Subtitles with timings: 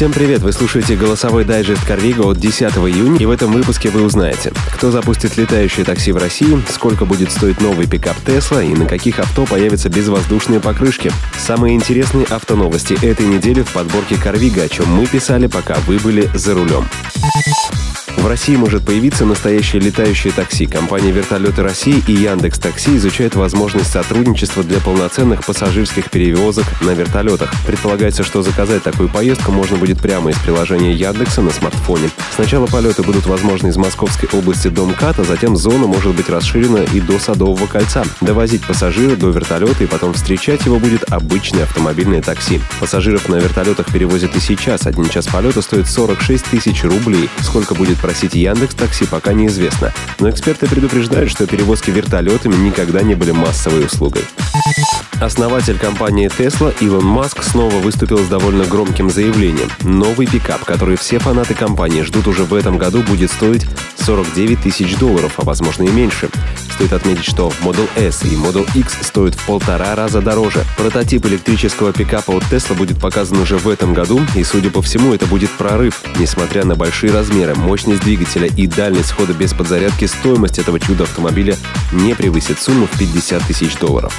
[0.00, 0.40] Всем привет!
[0.40, 4.90] Вы слушаете голосовой дайджест Карвига от 10 июня, и в этом выпуске вы узнаете, кто
[4.90, 9.44] запустит летающее такси в России, сколько будет стоить новый пикап Тесла и на каких авто
[9.44, 11.12] появятся безвоздушные покрышки.
[11.36, 16.30] Самые интересные автоновости этой недели в подборке Карвига, о чем мы писали, пока вы были
[16.32, 16.86] за рулем.
[18.20, 20.66] В России может появиться настоящее летающее такси.
[20.66, 27.50] Компания «Вертолеты России» и Яндекс Такси изучают возможность сотрудничества для полноценных пассажирских перевозок на вертолетах.
[27.66, 32.10] Предполагается, что заказать такую поездку можно будет прямо из приложения Яндекса на смартфоне.
[32.34, 36.84] Сначала полеты будут возможны из Московской области до МКАД, а затем зона может быть расширена
[36.92, 38.04] и до Садового кольца.
[38.20, 42.60] Довозить пассажира до вертолета и потом встречать его будет обычное автомобильное такси.
[42.80, 44.84] Пассажиров на вертолетах перевозят и сейчас.
[44.86, 47.30] Один час полета стоит 46 тысяч рублей.
[47.40, 49.92] Сколько будет просить Яндекс Такси, пока неизвестно.
[50.18, 54.24] Но эксперты предупреждают, что перевозки вертолетами никогда не были массовой услугой.
[55.20, 59.68] Основатель компании Tesla Илон Маск снова выступил с довольно громким заявлением.
[59.82, 63.64] Новый пикап, который все фанаты компании ждут уже в этом году, будет стоить
[63.98, 66.30] 49 тысяч долларов, а возможно и меньше.
[66.80, 70.64] Стоит отметить, что Model S и Model X стоят в полтора раза дороже.
[70.78, 75.12] Прототип электрического пикапа от Tesla будет показан уже в этом году, и, судя по всему,
[75.12, 76.00] это будет прорыв.
[76.18, 81.54] Несмотря на большие размеры, мощность двигателя и дальность хода без подзарядки, стоимость этого чуда автомобиля
[81.92, 84.14] не превысит сумму в 50 тысяч долларов.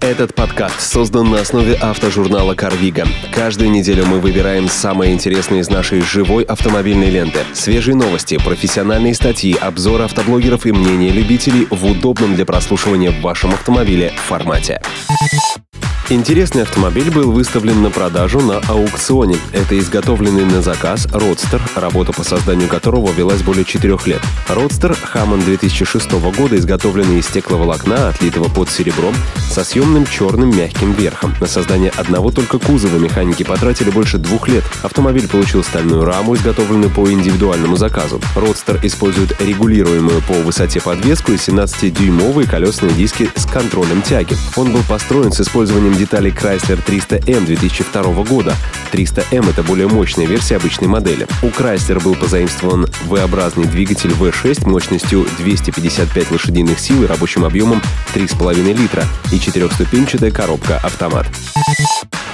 [0.00, 3.04] Этот подкаст создан на основе автожурнала «Карвига».
[3.32, 7.40] Каждую неделю мы выбираем самые интересные из нашей живой автомобильной ленты.
[7.52, 13.54] Свежие новости, профессиональные статьи, обзоры автоблогеров и мнения любителей в удобном для прослушивания в вашем
[13.54, 14.80] автомобиле формате.
[16.10, 19.38] Интересный автомобиль был выставлен на продажу на аукционе.
[19.52, 24.20] Это изготовленный на заказ Родстер, работа по созданию которого велась более четырех лет.
[24.46, 29.14] Родстер Хаммон 2006 года, изготовленный из стекловолокна, отлитого под серебром,
[29.50, 31.34] со съемным черным мягким верхом.
[31.40, 34.64] На создание одного только кузова механики потратили больше двух лет.
[34.82, 38.20] Автомобиль получил стальную раму, изготовленную по индивидуальному заказу.
[38.36, 44.36] Родстер использует регулируемую по высоте подвеску и 17-дюймовые колесные диски с контролем тяги.
[44.56, 48.54] Он был построен с использованием деталей Chrysler 300M 2002 года.
[48.92, 51.26] 300M— это более мощная версия обычной модели.
[51.42, 57.80] У Chrysler был позаимствован V-образный двигатель V6 мощностью 255 лошадиных сил и рабочим объемом
[58.14, 61.26] 3,5 литра и четырехступенчатая коробка автомат.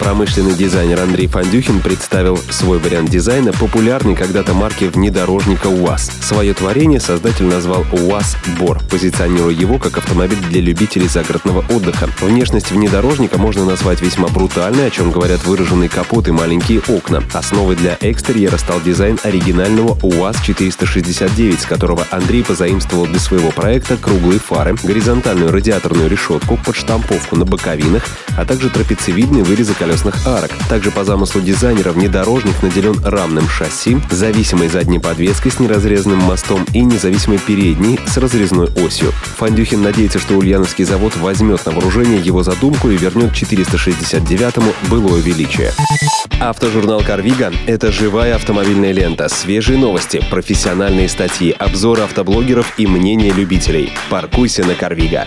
[0.00, 6.10] Промышленный дизайнер Андрей Фандюхин представил свой вариант дизайна популярной когда-то марки внедорожника УАЗ.
[6.22, 12.08] Свое творение создатель назвал УАЗ Бор, позиционируя его как автомобиль для любителей загородного отдыха.
[12.22, 17.22] Внешность внедорожника можно назвать весьма брутальной, о чем говорят выраженный капот и маленькие окна.
[17.34, 24.40] Основой для экстерьера стал дизайн оригинального УАЗ-469, с которого Андрей позаимствовал для своего проекта круглые
[24.40, 28.06] фары, горизонтальную радиаторную решетку, подштамповку на боковинах,
[28.38, 30.52] а также трапециевидные вырезы колес колесных арок.
[30.68, 36.80] Также по замыслу дизайнера внедорожник наделен рамным шасси, зависимой задней подвеской с неразрезанным мостом и
[36.80, 39.10] независимой передней с разрезной осью.
[39.38, 45.72] Фандюхин надеется, что Ульяновский завод возьмет на вооружение его задумку и вернет 469-му былое величие.
[46.38, 53.92] Автожурнал «Карвига»— это живая автомобильная лента, свежие новости, профессиональные статьи, обзоры автоблогеров и мнения любителей.
[54.08, 55.26] Паркуйся на «Карвига».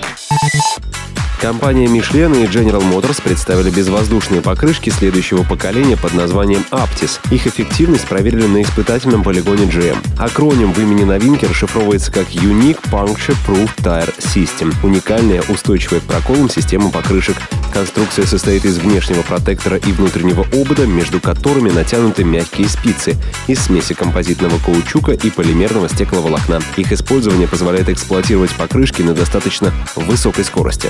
[1.44, 7.20] Компания Michelin и General Motors представили безвоздушные покрышки следующего поколения под названием Aptis.
[7.31, 9.98] Их эффективность проверили на испытательном полигоне GM.
[10.18, 14.74] Акроним в имени новинки расшифровывается как Unique Puncture Proof Tire System.
[14.84, 17.36] Уникальная, устойчивая к проколам система покрышек.
[17.74, 23.18] Конструкция состоит из внешнего протектора и внутреннего обода, между которыми натянуты мягкие спицы
[23.48, 26.62] из смеси композитного каучука и полимерного стекловолокна.
[26.78, 30.90] Их использование позволяет эксплуатировать покрышки на достаточно высокой скорости.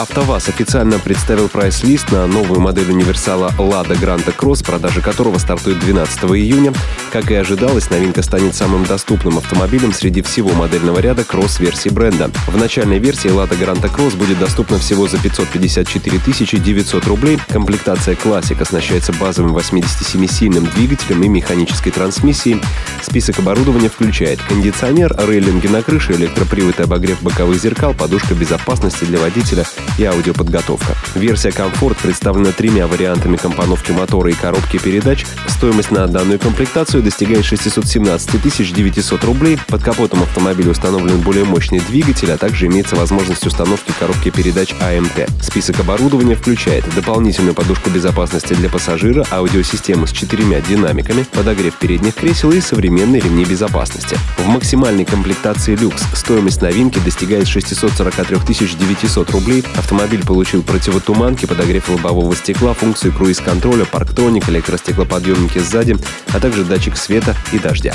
[0.00, 6.24] АвтоВАЗ официально представил прайс-лист на новую модель универсала Lada Granta Cross, продажа которого стартует 12
[6.24, 6.72] июня.
[7.12, 12.30] Как и ожидалось, новинка станет самым доступным автомобилем среди всего модельного ряда кросс-версий бренда.
[12.46, 17.38] В начальной версии Lada Granta Cross будет доступна всего за 554 900 рублей.
[17.48, 22.62] Комплектация Classic оснащается базовым 87-сильным двигателем и механической трансмиссией.
[23.02, 29.18] Список оборудования включает кондиционер, рейлинги на крыше, электропривод и обогрев боковых зеркал, подушка безопасности для
[29.18, 29.66] водителя
[29.98, 30.96] и аудиоподготовка.
[31.14, 35.26] Версия комфорт представлена тремя вариантами компоновки мотора и коробки передач.
[35.48, 38.40] Стоимость на данную комплектацию достигает 617
[38.72, 39.58] 900 рублей.
[39.68, 45.30] Под капотом автомобиля установлен более мощный двигатель, а также имеется возможность установки коробки передач АМТ.
[45.42, 52.50] Список оборудования включает дополнительную подушку безопасности для пассажира, аудиосистему с четырьмя динамиками, подогрев передних кресел
[52.52, 54.16] и современные ремни безопасности.
[54.38, 58.38] В максимальной комплектации люкс стоимость новинки достигает 643
[58.78, 65.96] 900 рублей Автомобиль получил противотуманки, подогрев лобового стекла, функции круиз-контроля, парктоник, электростеклоподъемники сзади,
[66.32, 67.94] а также датчик света и дождя.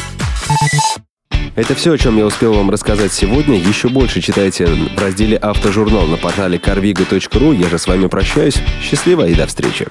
[1.56, 3.58] Это все, о чем я успел вам рассказать сегодня.
[3.58, 7.56] Еще больше читайте в разделе «Автожурнал» на портале carvigo.ru.
[7.56, 8.58] Я же с вами прощаюсь.
[8.82, 9.88] Счастливо и до встречи.